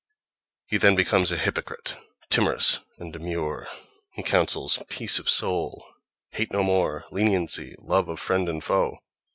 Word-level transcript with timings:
He 0.65 0.77
then 0.77 0.95
becomes 0.95 1.29
a 1.31 1.37
hypocrite, 1.37 1.95
timorous 2.31 2.79
and 2.97 3.13
demure; 3.13 3.67
he 4.13 4.23
counsels 4.23 4.79
"peace 4.89 5.19
of 5.19 5.29
soul," 5.29 5.85
hate 6.31 6.51
no 6.51 6.63
more, 6.63 7.05
leniency, 7.11 7.75
"love" 7.77 8.09
of 8.09 8.19
friend 8.19 8.49
and 8.49 8.63
foe. 8.63 8.97